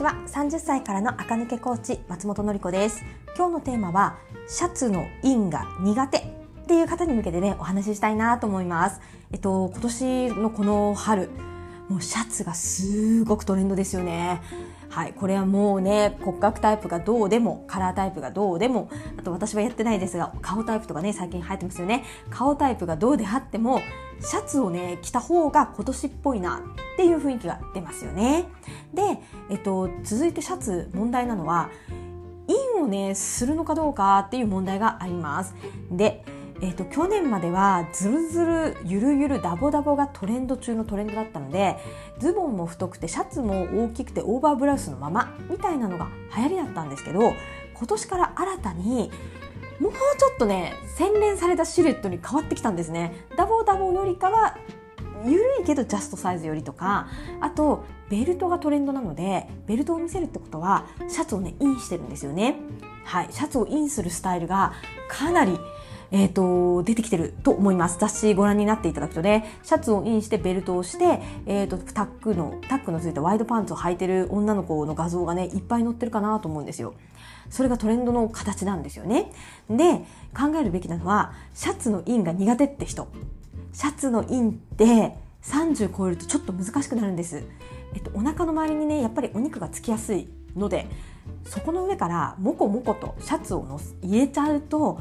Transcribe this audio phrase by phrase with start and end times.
[0.00, 0.16] ちは。
[0.28, 3.04] 30歳からの赤抜けコーチ松本の子です。
[3.36, 4.16] 今日のテーマは
[4.48, 6.18] シャツのインが苦手。
[6.18, 6.22] っ
[6.66, 9.00] ていう方に向けてねお話ししたいなと思います。
[9.30, 11.28] えっと今年のこの春
[11.88, 14.40] もうシャツがすごくトレンドですよね。
[14.90, 22.04] はい、これはもうね骨格タイプがどうでもカラータイプがどうでもあと私はやってないですが顔タイプとかね最近流行ってますよね。
[22.28, 23.80] 顔タイプがどうであっても
[24.20, 28.48] シャツをね着た方が今年っぽいなっていう雰囲気が出ますよね。
[28.92, 29.02] で、
[29.48, 31.70] えっと、続いてシャツ問題なのは
[32.48, 35.54] インをねするのかどうかっていう問題があります。
[35.92, 36.24] で
[36.62, 41.76] えーと、去年まではズルズルゆるゆるダボダボがトレンド中のトレンドだったので
[42.18, 47.32] ズボンも太くてシャツも大きくてオーバーブラウスのままみたいなのが流行りだったんですけど
[47.74, 49.10] 今年から新たに
[49.80, 53.26] もうちょっとね洗練されたシルエットに変わってきたんですね。
[53.36, 54.58] ダボダボよりかは
[55.24, 57.08] ゆるいけどジャストサイズよりとか
[57.40, 62.56] あとベルトがトレンドなのでベルトを見せるってことはシャツをねインしてるんですよね。
[63.04, 64.74] はいシャツをインするスタイルが
[65.08, 65.58] かなり
[66.12, 67.98] えっ、ー、と、出てきてると思います。
[67.98, 76.94] 雑誌ご覧になっていただくとね、シャツをインしてベルトをして、えっ、ー、と、タックの、タックのついたワイドパンツを履いてる女の子の画像がね、いっぱい載ってるかなと思うんですよ。
[77.48, 79.32] それがトレンドの形なんですよね。
[79.68, 80.04] で、
[80.36, 83.08] 考えるべきなのは、シャツのインが苦手って人。
[83.72, 87.44] シャツのインって30超えるとちょっと難しくなるんです。
[87.94, 90.86] えっと、お腹の周りにね、やっぱりお肉がつきやすいので、
[91.44, 95.00] そこの上からモコモコとシャツをの入れちゃうと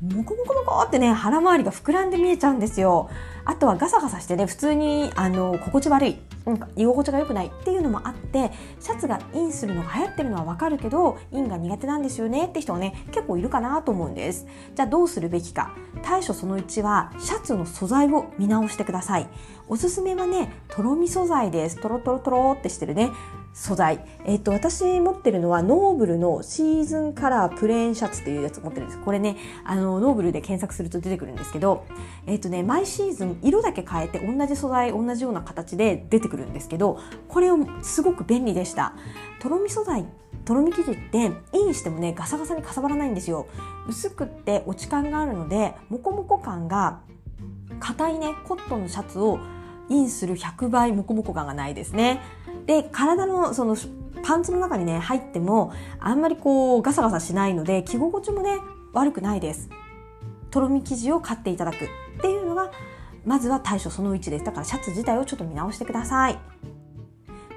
[0.00, 3.10] モコモコモコってね腹周りが膨らんで見えちゃうんですよ。
[3.44, 14.46] あとはガサガサしてね普通にあの心地悪いなんか居心地が良くないっていうのもあってシャツがインするのが流行ってるのはわかるけどインが苦手なんですよねって人はね結構いるかなと思うんです。
[14.74, 15.74] じゃあどうするべきか。
[16.02, 19.28] 対処その1はシャツの素材を見直してください。
[19.66, 21.76] おすすめはねとろみ素材です。
[21.76, 23.10] とろとろとろってしてるね
[23.58, 24.04] 素材。
[24.24, 29.00] えっと、私持ってるのはノーブルのシーズンカラープレーンシャツっていうやつ持ってるんです。
[29.00, 31.84] これね、あの、ノーブルで検索すると出てくるんですけど、
[32.26, 38.94] えっとね、毎シーズン色だけ変えて同じ素材、同じような形で出てくるんですけど、これをすごく便利でした。
[39.40, 40.04] とろみ素材
[40.44, 43.48] とろみ生地ってインしてもねガサガサにかさばらないんですよ
[43.88, 47.00] 薄くって落ち感があるのでモコモコ感が
[47.80, 49.40] 硬いねコットンのシャツを
[49.90, 52.20] インする100倍モコモコ感がないですね
[52.68, 53.76] で体のその
[54.22, 58.58] パンツの中にね入ってもあんまりこうガサガサしないので着心地もね
[58.92, 59.70] 悪くないです。
[60.50, 61.76] とろみ生地を買っていただく。
[61.76, 61.78] っ
[62.20, 62.70] ていうのが
[63.24, 64.44] まずは対処その1です。
[64.44, 66.38] だからシャツ自体をちょっと見直してください。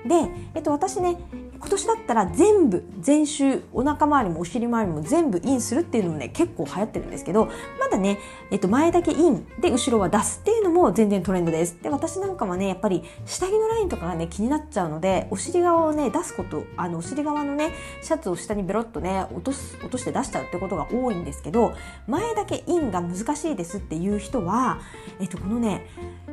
[0.07, 0.15] で、
[0.55, 1.17] えっと、私ね
[1.61, 7.45] 今年だったら全部全周お腹周りもお尻周りも全部インするっていうのもね結構流行ってるんですけど
[7.79, 8.17] まだね、
[8.49, 11.77] えっと、前だけインで後ろは出すっていうのも全然トレンドです。
[11.81, 21.73] で私なんかはねやっぱり下着のラインとかがね気になっちゃうのでお尻側をね出すことあのお尻側のねシャツを下にベロッとね落とす落として出しちゃうってことが多いんですけど
[22.07, 24.79] 前だけインが難しいですっていう人は、
[25.19, 25.85] えっと、このね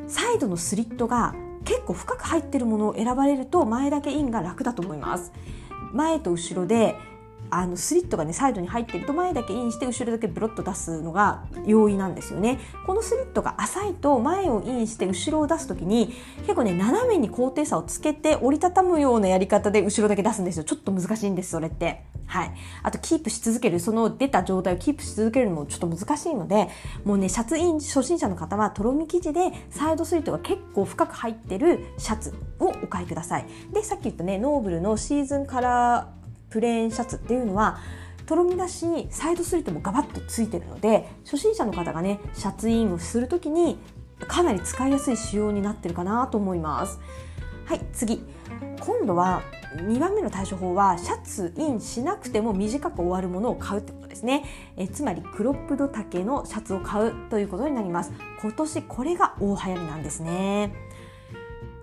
[0.06, 1.34] サイドのスリットが
[1.68, 5.32] 結構深く入ってるものを選ばれると前だけインが楽だと思います。
[5.92, 6.96] 前と後ろで
[7.50, 12.58] あのスリットがねサイドに入ってると前だけインして後ろだけブロッと出すのが容易なんですよね。
[12.86, 20.64] このスリットが浅いと前をインして後ろを出す時に結構ね斜めに高低差をつけて折りたたむようなやり方で後ろだけ出すんですよ。
[20.64, 22.02] ちょっと難しいんですそれって。
[22.28, 22.52] はい。
[22.82, 26.68] あと、キープし続ける、その出た状態をキープし続けるのもちょっと難しいので、
[27.04, 33.46] もうね、シャツイン初心者の方は、とろみ生地でサイドスリットが結構深く入ってるシャツをお買いください。
[33.72, 37.78] で、さっき言ったね、ノーブルのシーズンカラープレーンシャツっていうのは、
[38.26, 43.78] とろみだし、サイドスリットもガバッとついてるので、初心者の方がね、シャツインをするときに、
[44.26, 47.00] かなり使いやすい仕様になってるかなと思います。
[47.68, 48.24] はい、次。
[48.80, 49.42] 今度は
[49.76, 54.46] 2番目の対処法はシャツインしなくても短く終わるものを買うってことですね。
[54.78, 58.12] えつまりクロップド丈のシャツを買うということになります。
[58.40, 60.72] 今年これが大流行りなんですね。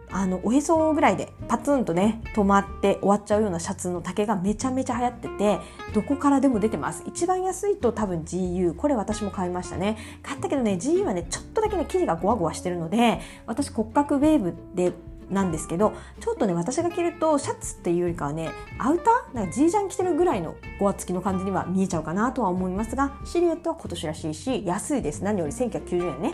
[0.10, 5.60] あのおへそぐらいでパツンとね止まって終わっちゃうようなシャツの丈がめちゃめちゃ流行ってて
[5.94, 7.04] どこからでも出てます。
[7.06, 10.00] 一番安いと多分 GU これ私も買いましたね。
[10.24, 14.94] 買ったけどね GU はねちょっとだけね生地がゴワゴワしてるので私骨格ウェーブで
[15.30, 25.24] なんですけどちょっとね私が着るとシャツっていうよりかはねアウターなんかジージャン着てるぐらいのごわつきの感じには見えちゃうかなとは思いますがシルエットは今年らしいし安いです。
[25.24, 26.34] 何より1990円ね。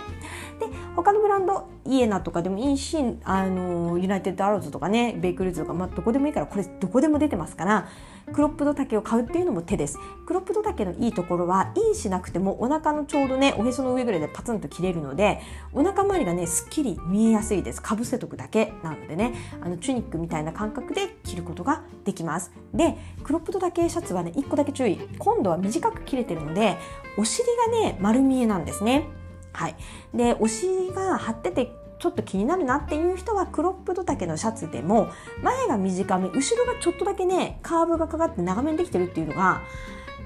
[0.60, 7.88] で他のブランドイエナとかでもいいしあのユナイテッドアローズとかねベイクルーズとか、まあ、どこでもいいからこれどこでも出てますから
[8.34, 9.98] クロップド丈を買うっていうのも手です。
[10.26, 15.42] クロップド丈のいいところはインしなくてもお腹のちょうどねおへその上ぐらいでパツンと切れるので
[15.74, 17.82] お腹周りがねすっきり見えやすいです。
[17.82, 22.52] かぶせとくだけなのでねあのチュニックみたいな感覚で着ることができます。
[22.74, 25.00] でクロップド丈シャツはね1個だけ注意。
[25.18, 26.78] 今度は短く切れてるので
[27.18, 29.08] お尻がね丸見えなんですね。
[29.54, 29.76] はい、
[30.14, 35.10] でお尻が張っててちょっと気になるなっていう人はクロップド丈のシャツでも
[35.44, 39.62] 前が短め後ろがちょっとだけねカーブがかかって長めにできてるっていうのが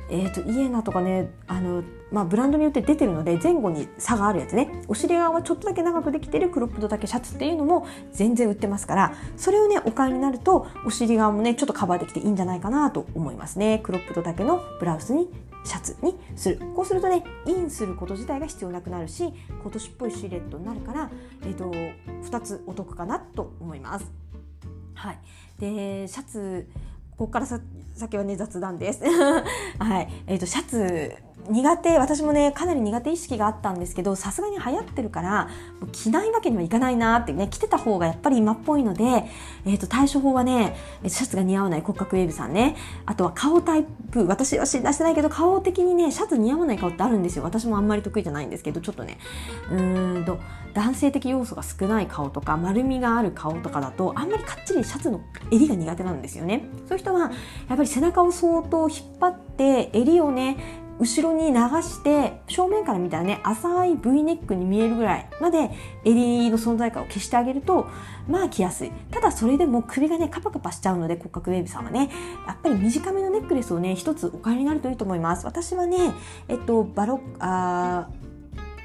[0.10, 4.84] えーと、イエナとかねあの、まあ、ブランドによって出てるので前後に差があるやつね。
[4.88, 13.80] お尻側はちょっとだけ長くできてるクロップド丈シャツっていうのも全然売ってますからそれをねお買いになるとお尻側もねちょっとカバーできていいんじゃないかなと思いますね。
[13.84, 15.28] クロップド丈のブラウスに
[15.66, 21.10] シャツにするこうするとねインすること自体が必要なくなるし今年っぽいシルエットになるから、
[21.42, 24.06] えーと、2つお得かなと思います。
[24.94, 25.20] はい、
[25.60, 26.70] でシャツ
[27.18, 27.60] ここからさ
[27.94, 29.04] 先はね雑談です。
[29.80, 31.16] はい、えっ、ー、とシャツ
[31.50, 35.50] 苦手私もねかなり苦手意識があったんですけどさすがに流行ってるから
[35.92, 39.04] 着ないわけにはいかないなってね着てた方がやっぱり今っぽいので、
[39.66, 42.76] えーと、対処法はねシャツが似合わない骨格ウェーブさんね。
[43.06, 47.44] あとは顔タイプ私は出してないけど顔的にねシャツ似合わない顔ってあるんですよ。
[47.44, 49.20] 私もあんまり得意じゃないんですけどちょっとね
[49.70, 50.40] うーんと
[50.74, 55.22] 男性的要素が少ない顔とか丸みがある顔とかだとあんまりかっちりシャツの
[55.52, 56.66] 襟が苦手なんですよね。
[56.88, 57.32] そういう人はやっ
[57.68, 65.72] ぱり背中を相当引っ張って襟をね後ろに流して正面から見たらね浅い V ネックに見えるぐらいまで
[66.04, 67.88] 襟の存在感を消してあげると
[68.28, 68.92] まあ着やすい。
[69.12, 72.10] ただそれでも首がねカパカパしちゃうので骨格ウェーブさんはね
[72.48, 75.46] やっぱり短めのネックレスをね一つお買いになるといいと思います。
[75.46, 76.14] 私はね
[76.48, 78.10] えっとバロッあ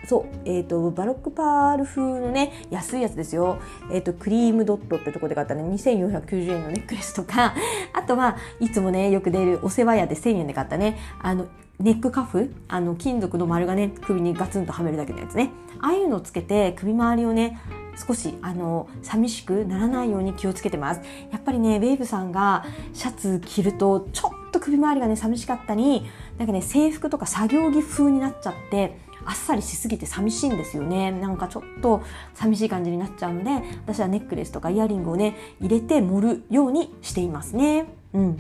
[0.06, 3.58] そう、えっ、ー、と、バロックパール風のね、安いやつですよ。
[3.92, 7.54] えっ、ー、と、クリームドットってとこで買ったね、2490円のネックレスとか、
[7.92, 11.46] あとはいつもね、よく出るお世話やで1000円で買ったね、あの、
[11.81, 12.55] ネックカフ？
[12.69, 15.50] あの金属の丸がね首にガツンとはめるだけのやつね。
[15.81, 17.59] ああいうのをつけて首周りをね
[18.06, 21.00] 少しあの寂しくならないように気をつけてます。
[21.32, 26.06] やっぱりねウェーブさんがシャツ着るとちょっと首周りがね寂しかったり
[26.37, 31.11] なんかね制服とか作業着風になっちゃってあっさりしすぎて寂しいんですよね。
[31.11, 32.03] なんかちょっと
[32.35, 33.50] 寂しい感じになっちゃうので
[33.87, 37.87] 私はネックレスとかイヤリングをね入れて盛るようにしていますね。
[38.12, 38.38] うん。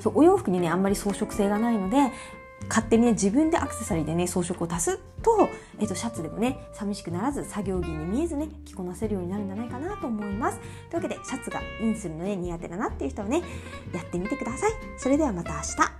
[0.00, 1.96] そうお洋服にねあんまり装飾性がないので
[2.68, 5.48] 勝手にね自分でアクセサリーでね装飾を足すと、
[5.80, 10.58] えっと、シャツでもね寂しくならず作業着に見えずね着こなせるようになるんじゃないかなと思います。
[10.90, 13.42] というわけでシャツがインするのね苦手だなっていう人はね
[13.92, 14.72] やってみてください。
[14.98, 15.97] それではまた明日。